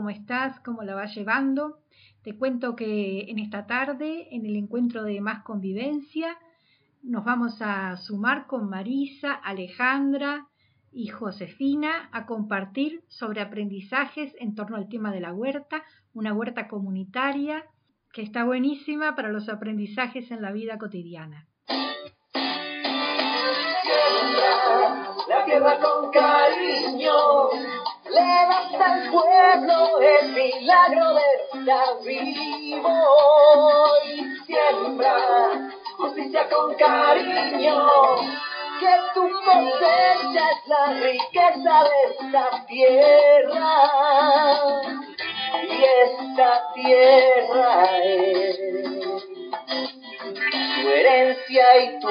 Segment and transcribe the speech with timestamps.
[0.00, 0.58] ¿Cómo estás?
[0.60, 1.80] ¿Cómo la vas llevando?
[2.22, 6.38] Te cuento que en esta tarde, en el encuentro de Más Convivencia,
[7.02, 10.46] nos vamos a sumar con Marisa, Alejandra
[10.90, 15.84] y Josefina a compartir sobre aprendizajes en torno al tema de la huerta,
[16.14, 17.66] una huerta comunitaria
[18.10, 21.46] que está buenísima para los aprendizajes en la vida cotidiana.
[25.28, 27.12] La con cariño
[28.10, 32.94] le da al pueblo el milagro de estar vivo.
[34.06, 34.14] Y
[34.46, 35.16] siembra
[35.96, 37.86] justicia con cariño.
[38.80, 43.70] Que tu cosecha es la riqueza de esta tierra.
[45.62, 48.56] Y esta tierra es
[50.82, 52.08] tu herencia y tu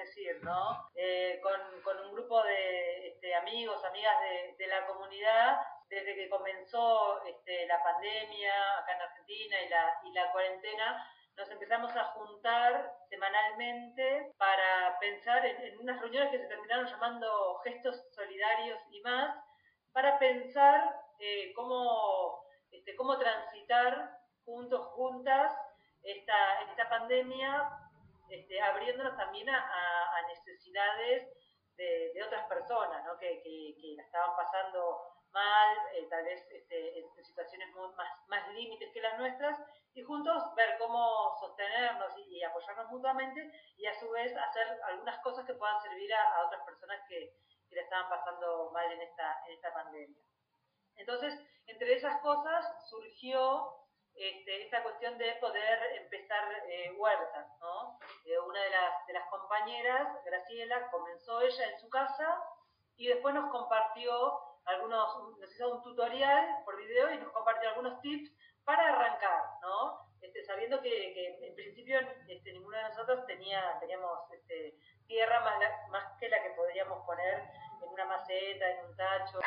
[0.00, 0.88] decir, ¿no?
[0.94, 4.14] Eh, con, un grupo de este, amigos, amigas
[4.58, 10.12] de, la comunidad, desde que comenzó este, la pandemia acá en Argentina y la, y
[10.12, 16.46] la cuarentena, nos empezamos a juntar semanalmente para pensar en, en unas reuniones que se
[16.46, 19.36] terminaron llamando gestos solidarios y más,
[19.92, 22.40] para pensar eh, cómo
[22.70, 25.52] este, cómo transitar juntos, juntas,
[26.02, 27.68] esta, esta pandemia,
[28.30, 29.66] este, abriéndonos también a,
[30.28, 31.28] necesidades
[31.76, 33.18] de, otras personas, ¿no?
[33.18, 35.00] que, que, la estaban pasando
[35.32, 39.58] mal, eh, tal vez este, en situaciones más, más límites que las nuestras,
[39.94, 45.44] y juntos ver cómo sostenernos y, apoyarnos mutuamente y a su vez hacer algunas cosas
[45.46, 47.34] que puedan servir a, otras personas que,
[47.68, 50.22] que la estaban pasando mal en esta, en esta pandemia.
[50.96, 51.34] Entonces,
[51.66, 53.80] entre esas cosas surgió
[54.14, 57.98] este, esta cuestión de poder empezar eh, huertas, ¿no?
[58.24, 62.42] Eh, una de las, compañeras, Graciela, comenzó ella en su casa
[62.96, 68.00] y después nos compartió algunos, nos hizo un tutorial por video y nos compartió algunos
[68.00, 68.30] tips
[68.64, 70.08] para arrancar, ¿no?
[70.20, 71.98] Este, sabiendo que, en principio
[72.28, 77.50] este, ninguno de nosotros tenía, teníamos este, tierra más, más que la que podríamos poner
[77.82, 79.40] en una maceta, en un tacho.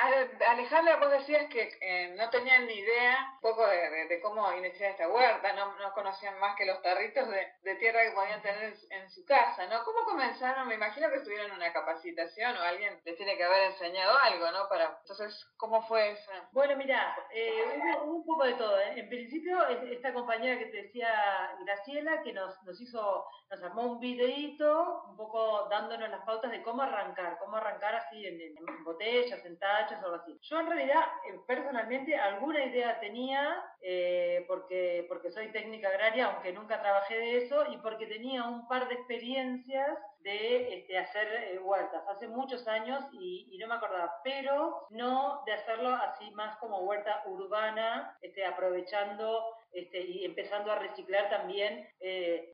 [0.47, 5.09] Alejandra, vos decías que eh, no tenían ni idea un poco de, cómo iniciar esta
[5.09, 9.25] huerta, no, no conocían más que los tarritos de, tierra que podían tener en su
[9.25, 9.83] casa, ¿no?
[9.83, 10.67] ¿Cómo comenzaron?
[10.67, 14.69] Me imagino que tuvieron una capacitación o alguien les tiene que haber enseñado algo, ¿no?
[14.69, 16.31] Para, entonces, ¿cómo fue eso?
[16.51, 18.79] Bueno, mira, eh, hubo, un poco de todo.
[18.79, 18.99] ¿eh?
[18.99, 23.99] En principio, esta compañera que te decía, Graciela, que nos, nos hizo, nos armó un
[23.99, 29.57] videito, un poco dándonos las pautas de cómo arrancar, cómo arrancar así en, botellas, en
[29.57, 30.37] tachas o algo así.
[30.41, 36.53] Yo en realidad, eh, personalmente, alguna idea tenía, eh, porque, porque soy técnica agraria, aunque
[36.53, 41.59] nunca trabajé de eso, y porque tenía un par de experiencias de este, hacer eh,
[41.59, 46.79] huertas hace muchos años y, no me acordaba, pero no de hacerlo así más como
[46.79, 51.87] huerta urbana, este, aprovechando este, y empezando a reciclar también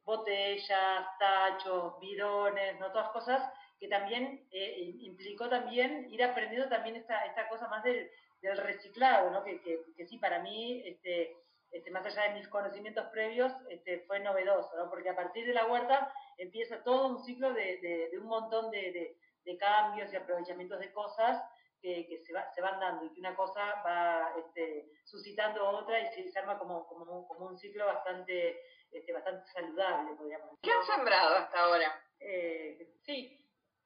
[0.05, 2.91] botellas, tachos, bidones, ¿no?
[2.91, 3.41] todas cosas
[3.79, 9.31] que también eh, implicó también ir aprendiendo también esta, esta cosa más del, del reciclado,
[9.31, 9.43] ¿no?
[9.43, 11.37] Que, que, sí, para mí, este,
[11.71, 14.89] este, más allá de mis conocimientos previos, este, fue novedoso, ¿no?
[14.89, 17.77] Porque a partir de la huerta empieza todo un ciclo de,
[18.11, 21.41] de, un montón de, de, cambios y aprovechamientos de cosas
[21.81, 25.99] que, que se, va, se, van dando y que una cosa va este, suscitando otra
[26.01, 28.61] y se, arma como, como, como, un ciclo bastante,
[28.91, 30.59] este, bastante saludable, podríamos decir.
[30.61, 32.03] ¿Qué han sembrado hasta ahora?
[32.19, 33.39] Eh, sí,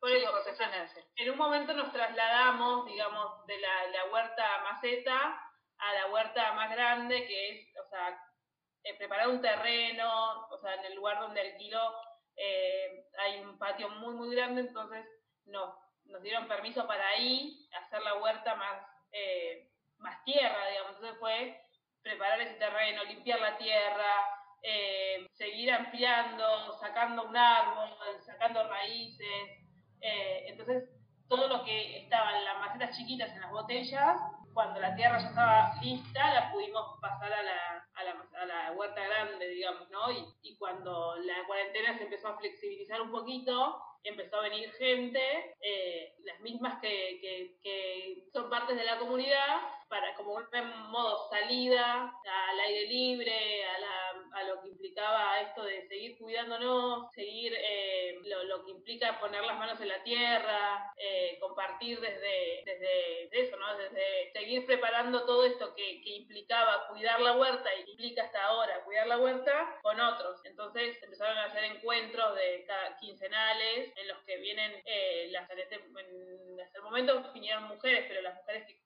[0.03, 0.29] por eso,
[1.15, 5.41] en un momento nos trasladamos, digamos, de la, huerta maceta
[5.77, 8.21] a la huerta más grande, que es, o sea,
[8.83, 11.95] eh, preparar un terreno, o sea, en el lugar donde alquilo
[12.35, 15.05] eh, hay un patio muy, muy grande, entonces
[15.45, 15.73] nos,
[16.21, 20.95] dieron permiso para ahí hacer la huerta más, eh, más tierra, digamos.
[20.97, 21.61] Entonces fue
[22.01, 24.27] preparar ese terreno, limpiar la tierra,
[25.31, 27.89] seguir ampliando, sacando un árbol,
[28.25, 29.62] sacando raíces,
[30.03, 30.83] eh, entonces,
[31.29, 34.19] todo lo que estaba en las macetas chiquitas, en las botellas,
[34.53, 38.71] cuando la tierra ya estaba lista, la pudimos pasar a la, a la, a la
[38.73, 40.11] huerta grande, digamos, ¿no?
[40.11, 46.15] Y, cuando la cuarentena se empezó a flexibilizar un poquito, empezó a venir gente, eh,
[46.23, 52.13] las mismas que, que, que, son partes de la comunidad, para como un modo salida
[52.51, 54.61] al aire libre, a, la, a lo
[54.93, 59.87] que implicaba esto de seguir cuidándonos, seguir eh, lo, que implica poner las manos en
[59.87, 63.77] la tierra, eh, compartir desde, desde eso, ¿no?
[63.77, 68.83] Desde seguir preparando todo esto que, que implicaba cuidar la huerta y implica hasta ahora
[68.83, 70.39] cuidar la huerta con otros.
[70.45, 75.59] Entonces empezaron a hacer encuentros de cada quincenales en los que vienen eh, las en,
[75.59, 78.77] este, en hasta el momento vinieron mujeres, pero las mujeres que,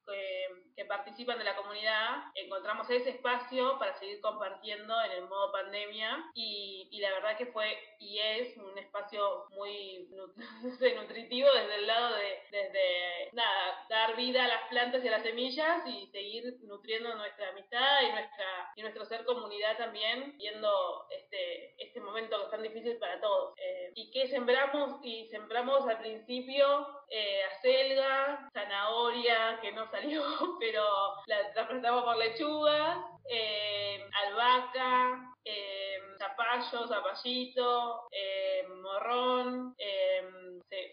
[0.75, 5.96] que, participan de la comunidad encontramos ese espacio para seguir compartiendo en el modo pandemia
[6.33, 10.07] y, y la verdad que fue y es un espacio muy
[10.95, 15.23] nutritivo desde el lado de desde nada dar vida a las plantas y a las
[15.23, 21.75] semillas y seguir nutriendo nuestra amistad y nuestra y nuestro ser comunidad también viendo este
[21.83, 23.53] este momento que es tan difícil para todos.
[23.57, 30.23] Eh, y que sembramos y sembramos al principio eh, acelga zanahoria que no salió
[30.59, 30.83] pero
[31.25, 40.07] la tratamos por lechuga eh, albahaca eh, zapallo, zapallito, eh, morrón, eh,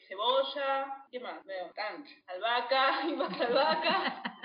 [0.06, 1.44] cebolla, ¿qué más?
[1.44, 1.72] Veo,
[2.26, 4.22] albahaca, y más albahaca.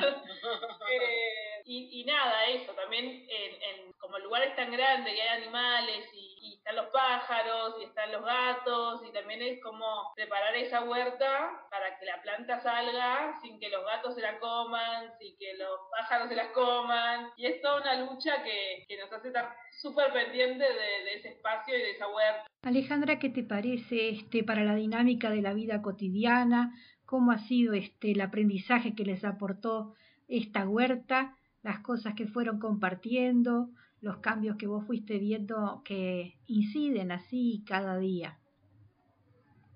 [0.91, 5.21] eh, y, y, nada, eso, también en, en, como el lugar es tan grande que
[5.21, 10.11] hay animales y, y, están los pájaros y están los gatos y también es como
[10.15, 15.11] preparar esa huerta para que la planta salga sin que los gatos se la coman,
[15.19, 19.11] sin que los pájaros se la coman y es toda una lucha que, que nos
[19.11, 22.45] hace estar súper pendiente de, de, ese espacio y de esa huerta.
[22.63, 26.73] Alejandra, ¿qué te parece este para la dinámica de la vida cotidiana?
[27.05, 29.95] ¿Cómo ha sido este el aprendizaje que les aportó
[30.27, 31.35] esta huerta?
[31.61, 33.69] Las cosas que fueron compartiendo,
[34.01, 38.38] los cambios que vos fuiste viendo que inciden así cada día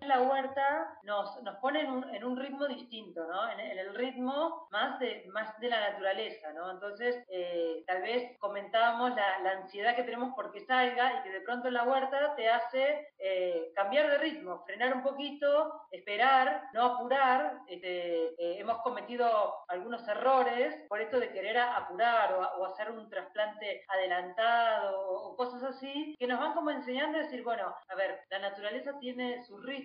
[0.08, 3.50] la huerta nos, nos pone en un, en un ritmo distinto, ¿no?
[3.50, 6.72] En, en, el ritmo más de, más de la naturaleza, ¿no?
[6.72, 11.42] Entonces, eh, tal vez comentábamos la, la, ansiedad que tenemos porque salga y que de
[11.42, 16.84] pronto en la huerta te hace eh, cambiar de ritmo, frenar un poquito, esperar, no
[16.86, 17.60] apurar.
[17.68, 23.10] Este, eh, hemos cometido algunos errores por esto de querer apurar o, o hacer un
[23.10, 27.96] trasplante adelantado o, o cosas así, que nos van como enseñando a decir, bueno, a
[27.96, 29.84] ver, la naturaleza tiene su ritmo,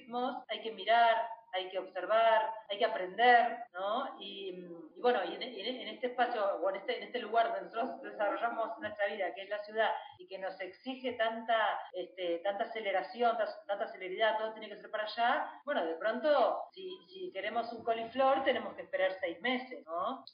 [0.49, 1.17] hay que mirar,
[1.53, 4.17] hay que observar, hay que aprender, ¿no?
[4.21, 4.65] Y,
[4.97, 8.03] y bueno, y en, en, este espacio o en este, en este lugar donde nosotros
[8.03, 13.37] desarrollamos nuestra vida, que es la ciudad, y que nos exige tanta, este, tanta aceleración,
[13.67, 17.85] tanta, celeridad, todo tiene que ser para allá, bueno, de pronto, si, si queremos un
[17.85, 20.25] coliflor, tenemos que esperar seis meses, ¿no?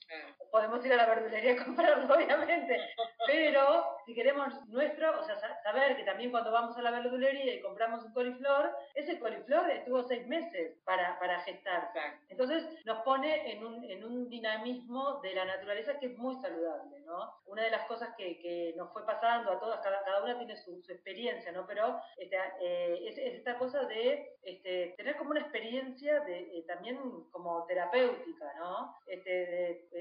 [0.50, 2.80] Podemos ir a la verdulería a comprarlo, obviamente,
[3.26, 7.62] pero si queremos nuestro, o sea, saber que también cuando vamos a la verdulería y
[7.62, 11.98] compramos un coliflor, ese coliflor estuvo seis meses para, para gestarse.
[12.28, 17.00] Entonces nos pone en un, en un dinamismo de la naturaleza que es muy saludable,
[17.00, 17.32] ¿no?
[17.46, 20.56] Una de las cosas que, que nos fue pasando a todas, cada, cada una tiene
[20.56, 21.66] su, su, experiencia, ¿no?
[21.66, 26.64] Pero este, eh, es, es, esta cosa de este, tener como una experiencia de, eh,
[26.66, 26.98] también
[27.30, 28.96] como terapéutica, ¿no?
[29.06, 29.93] Este, de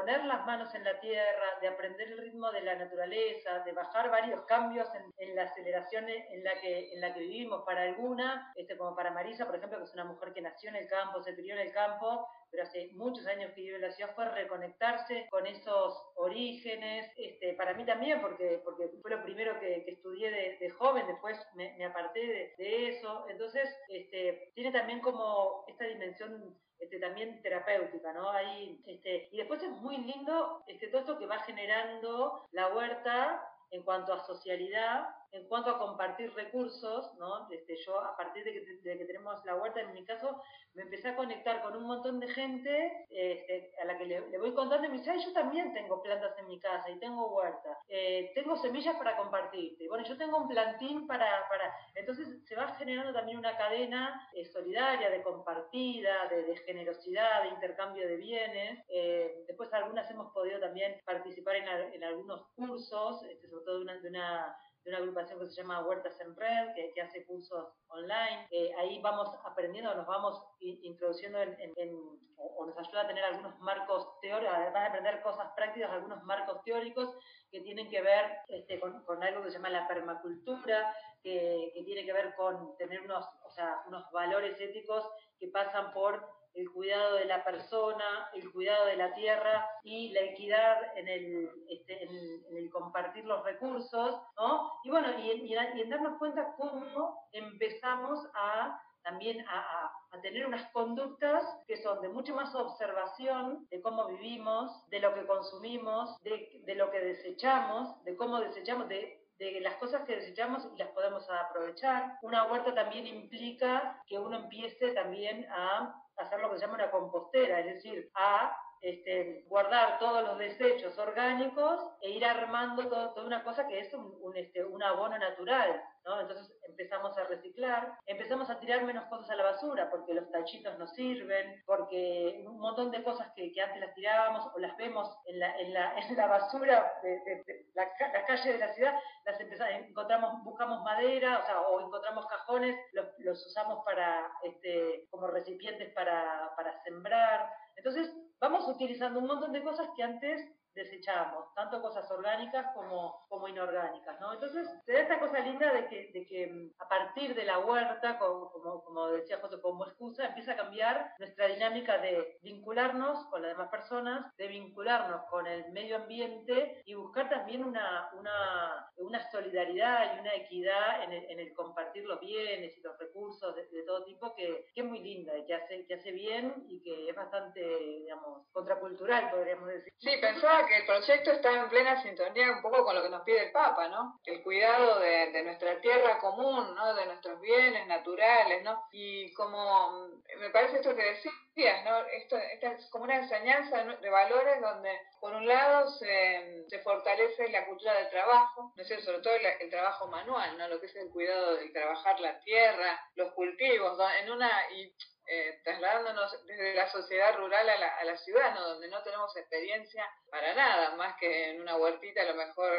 [0.00, 4.10] poner las manos en la tierra, de aprender el ritmo de la naturaleza, de bajar
[4.10, 7.64] varios cambios en, en la aceleración en la que en la que vivimos.
[7.66, 10.76] Para alguna, este, como para Marisa, por ejemplo, que es una mujer que nació en
[10.76, 13.92] el campo, se crió en el campo, pero hace muchos años que vive en la
[13.92, 19.58] ciudad, fue reconectarse con esos orígenes, este, para mí también, porque, porque fue lo primero
[19.60, 25.64] que, estudié de, joven, después me, aparté de, de, eso, entonces este, tiene también como
[25.68, 28.30] esta dimensión este, también terapéutica, ¿no?
[28.30, 33.46] Ahí, este, y después es muy lindo este, todo esto que va generando la huerta
[33.70, 37.48] en cuanto a socialidad, en cuanto a compartir recursos, ¿no?
[37.50, 40.42] Este, yo a partir de que, tenemos la huerta, en mi caso,
[40.74, 44.54] me empecé a conectar con un montón de gente este, a la que le, voy
[44.54, 48.32] contando y me dice, yo también tengo plantas en mi casa y tengo huerta, eh,
[48.34, 51.74] tengo semillas para compartirte, bueno, yo tengo un plantín para, para...
[51.94, 57.48] Entonces se va generando también una cadena eh, solidaria, de compartida, de, de, generosidad, de
[57.50, 58.84] intercambio de bienes.
[58.88, 63.82] Eh, después algunas hemos podido también participar en, en algunos cursos, este, sobre todo de
[63.82, 67.24] una, de una de una agrupación que se llama Huertas en Red, que, que hace
[67.26, 68.46] cursos online.
[68.50, 71.94] Eh, ahí vamos aprendiendo, nos vamos introduciendo en, en, en
[72.36, 76.22] o, o, nos ayuda a tener algunos marcos teóricos, además de aprender cosas prácticas, algunos
[76.24, 77.14] marcos teóricos
[77.50, 81.82] que tienen que ver este, con, con, algo que se llama la permacultura, que, que
[81.84, 85.06] tiene que ver con tener unos, o sea, unos valores éticos
[85.38, 90.20] que pasan por el cuidado de la persona, el cuidado de la tierra y la
[90.20, 94.72] equidad en el, este, en, en el compartir los recursos, ¿no?
[94.84, 100.20] Y bueno, y, y, y, en darnos cuenta cómo empezamos a también a, a, a,
[100.20, 105.26] tener unas conductas que son de mucho más observación de cómo vivimos, de lo que
[105.26, 110.68] consumimos, de, de lo que desechamos, de cómo desechamos, de de las cosas que desechamos
[110.74, 112.18] y las podemos aprovechar.
[112.20, 116.90] Una huerta también implica que uno empiece también a hacer lo que se llama una
[116.90, 123.44] compostera, es decir, a este, guardar todos los desechos orgánicos e ir armando toda una
[123.44, 125.82] cosa que es un, este, un abono natural.
[126.04, 126.18] ¿no?
[126.18, 130.78] Entonces empezamos a reciclar, empezamos a tirar menos cosas a la basura porque los tachitos
[130.78, 135.38] no sirven, porque un montón de cosas que, antes las tirábamos o las vemos en
[135.38, 137.44] la, en la, en la basura de,
[137.74, 142.78] la, la, calle de la ciudad, las encontramos, buscamos madera o, sea, o encontramos cajones,
[142.92, 147.50] los, usamos para, este, como recipientes para sembrar.
[147.76, 148.10] Entonces,
[148.40, 154.20] vamos utilizando un montón de cosas que antes desechamos, tanto cosas orgánicas como, como inorgánicas,
[154.20, 154.32] ¿no?
[154.32, 157.58] Entonces, se da esta cosa linda de que, de que mm, a partir de la
[157.58, 163.42] huerta, como, como, decía José, como excusa, empieza a cambiar nuestra dinámica de vincularnos con
[163.42, 169.30] las demás personas, de vincularnos con el medio ambiente y buscar también una, una, una
[169.30, 173.82] solidaridad y una equidad en el, en el compartir los bienes y los recursos de,
[173.82, 177.08] todo tipo que, que, es muy linda y que hace, que hace bien y que
[177.08, 179.92] es bastante, digamos, contracultural, podríamos decir.
[179.96, 183.22] Sí, pensaba que el proyecto está en plena sintonía un poco con lo que nos
[183.22, 184.20] pide el Papa, ¿no?
[184.24, 186.94] El cuidado de, de nuestra tierra común, ¿no?
[186.94, 188.84] De nuestros bienes naturales, ¿no?
[188.92, 191.98] Y como me parece esto que decías, ¿no?
[192.06, 194.90] Esto, esta es como una enseñanza de valores donde,
[195.20, 199.04] por un lado, se, fortalece la cultura del trabajo, ¿no es?
[199.04, 200.68] Sobre todo el, el, trabajo manual, ¿no?
[200.68, 204.50] Lo que es el cuidado de trabajar la tierra, los cultivos, en una...
[204.72, 204.92] Y,
[205.32, 208.68] eh, trasladándonos desde la sociedad rural a la, a la ciudad, ¿no?
[208.70, 212.76] donde no tenemos experiencia para nada, más que en una huertita a lo mejor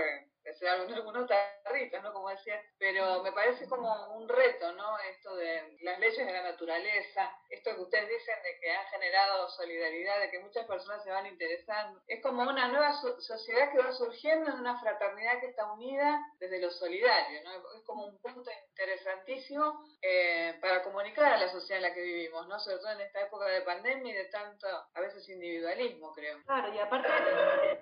[0.50, 1.30] hacer algunos, algunos
[1.64, 2.14] tarritos, ¿no?
[2.14, 4.98] Como decía, pero me parece como un reto, ¿no?
[5.00, 9.50] Esto de las leyes de la naturaleza, esto que ustedes dicen de que han generado
[9.50, 13.92] solidaridad, de que muchas personas se van interesando, es como una nueva sociedad que va
[13.92, 17.52] surgiendo en una fraternidad que está unida desde lo solidario, ¿no?
[17.76, 22.48] Es como un punto interesantísimo eh, para comunicar a la sociedad en la que vivimos,
[22.48, 22.60] ¿no?
[22.60, 26.42] Sobre todo en esta época de pandemia y de tanto, a veces, individualismo, creo.
[26.46, 27.08] Claro, y aparte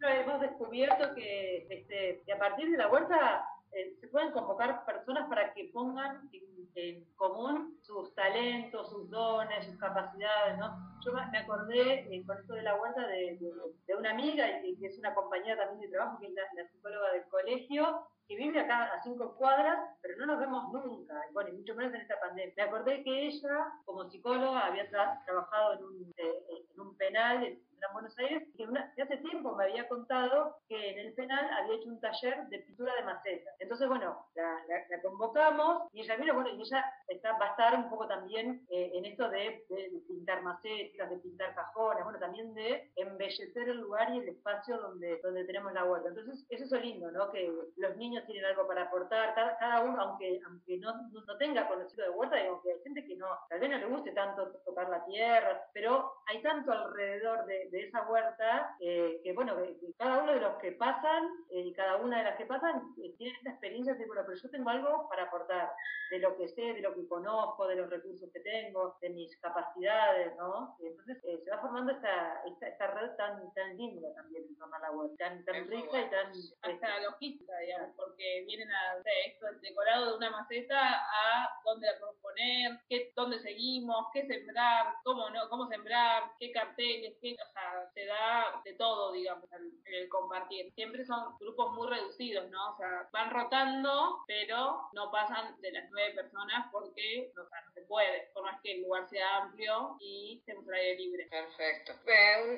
[0.01, 5.29] hemos descubierto que, este, que a partir de la huerta eh, se pueden convocar personas
[5.29, 10.77] para que pongan en, común sus talentos, sus dones, sus capacidades, ¿no?
[11.05, 13.37] Yo me acordé eh, con esto de la huerta de,
[13.85, 17.11] de, una amiga y que es una compañera también de trabajo, que es la, psicóloga
[17.11, 21.57] del colegio, que vive acá a cinco cuadras, pero no nos vemos nunca, bueno, y
[21.57, 22.53] mucho menos en esta pandemia.
[22.55, 27.93] Me acordé que ella, como psicóloga, había trabajado en un, eh, en un penal en
[27.93, 31.99] Buenos Aires, que hace tiempo me había contado que en el penal había hecho un
[31.99, 33.53] taller de pintura de macetas.
[33.59, 37.89] Entonces, bueno, la, convocamos y ella vino, bueno, y ella está, va a estar un
[37.89, 39.65] poco también eh, en esto de,
[40.07, 45.19] pintar macetas, de pintar cajones, bueno, también de embellecer el lugar y el espacio donde,
[45.23, 46.09] donde tenemos la huerta.
[46.09, 47.31] Entonces, eso es lindo, ¿no?
[47.31, 52.05] Que los niños tienen algo para aportar, cada, uno, aunque, aunque no, no, tenga conocido
[52.05, 54.89] de huerta, digamos que hay gente que no, tal vez no le guste tanto tocar
[54.89, 59.55] la tierra, pero hay tanto alrededor de, de esa huerta, eh, que bueno,
[59.97, 63.13] cada uno de los que pasan eh, y cada una de las que pasan eh,
[63.17, 65.71] tiene esta experiencia de, bueno, pero yo tengo algo para aportar,
[66.09, 69.35] de lo que sé, de lo que conozco, de los recursos que tengo, de mis
[69.37, 70.75] capacidades, ¿no?
[70.79, 74.79] Entonces se va formando esta, esta, esta, red tan, tan linda también en torno a
[74.79, 76.29] la huerta, tan, tan rica y tan...
[76.61, 81.49] Hasta este, logística, digamos, porque vienen a hacer esto, el decorado de una maceta a
[81.63, 87.15] dónde la podemos poner, qué, dónde seguimos, qué sembrar, cómo no, cómo sembrar, qué carteles,
[87.21, 87.58] qué, o sea,
[87.93, 90.71] se da de todo, digamos, en, el compartir.
[90.73, 92.73] Siempre son grupos muy reducidos, ¿no?
[92.73, 97.71] O sea, van rotando, pero no pasan de las nueve personas porque o sea, no
[97.71, 101.27] se puede, por más que el lugar sea amplio y estemos al aire libre.
[101.29, 101.93] Perfecto.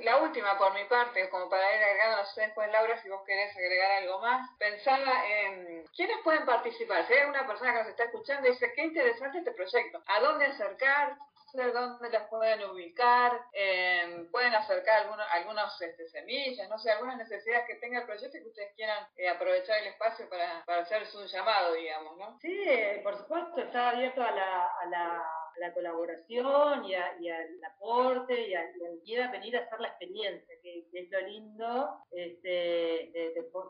[0.04, 3.24] la última por mi parte, como para ir agregando, no sé después, Laura, si vos
[3.26, 7.06] querés agregar algo más, pensaba en quiénes pueden participar.
[7.06, 10.20] Si hay una persona que nos está escuchando y dice, qué interesante este proyecto, ¿a
[10.20, 11.18] dónde acercar?
[11.54, 17.18] De dónde las pueden ubicar, eh, pueden acercar algunos, algunos este, semillas, no sé, algunas
[17.18, 20.82] necesidades que tenga el proyecto y que ustedes quieran eh, aprovechar el espacio para, para
[20.82, 22.40] hacer un llamado, digamos, ¿no?
[22.40, 22.66] Sí,
[23.04, 25.24] por supuesto, está abierto a la, a la
[25.58, 26.92] la colaboración y,
[27.24, 28.64] y, al aporte y, a,
[29.04, 31.90] y a venir a hacer la experiencia, que, es lo lindo.
[32.12, 33.21] Este,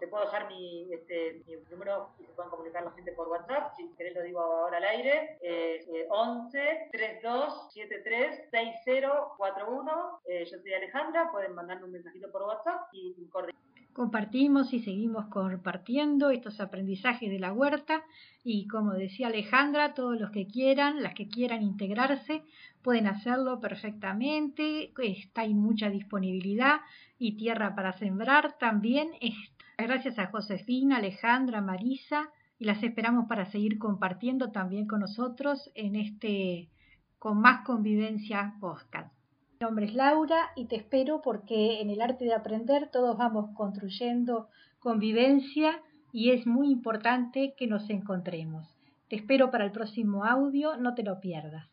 [0.02, 3.72] te, puedo dejar mi, este, mi número y se pueden comunicar la gente por WhatsApp,
[3.78, 10.22] si querés lo digo ahora al aire, eh, 11 32 73 6041.
[10.26, 13.62] Eh, yo soy Alejandra, pueden mandarme un mensajito por WhatsApp y coordinar
[13.94, 18.04] compartimos y seguimos compartiendo estos aprendizajes de la huerta.
[18.44, 22.44] Y como decía Alejandra, todos los que quieran, las que quieran integrarse,
[22.82, 26.82] pueden hacerlo perfectamente, está hay mucha disponibilidad
[27.20, 29.12] y tierra para sembrar también.
[29.82, 35.96] Gracias a Josefina, Alejandra, Marisa y las esperamos para seguir compartiendo también con nosotros en
[35.96, 36.70] este
[37.18, 39.12] con más convivencia podcast.
[39.60, 43.56] Mi nombre es Laura y te espero porque en el arte de aprender todos vamos
[43.56, 48.68] construyendo convivencia y es muy importante que nos encontremos.
[49.10, 51.68] Te espero para el próximo audio, no te lo pierdas.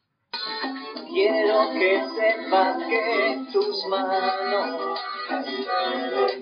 [1.08, 5.00] Quiero que sepas que tus manos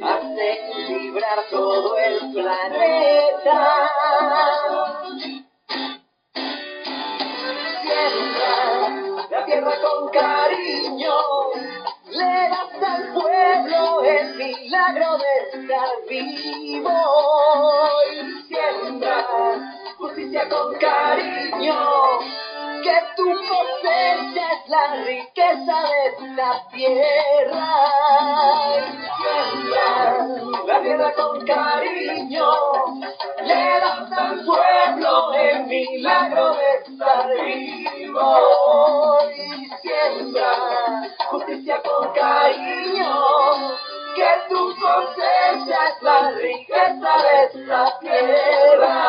[0.03, 3.91] hacen vibrar todo el planeta.
[7.81, 11.15] Siembra la tierra con cariño,
[12.11, 16.99] le das al pueblo el milagro de estar vivo.
[18.49, 19.27] Siembra
[19.97, 22.46] justicia con cariño
[22.87, 27.69] que tu cosecha es la riqueza de esta tierra.
[30.67, 32.49] La tierra con cariño,
[33.43, 39.19] le das al pueblo el milagro de estar vivo.
[39.37, 40.53] Y siembra
[41.31, 43.15] justicia con cariño,
[44.15, 49.06] que tu cosecha es la riqueza de esta tierra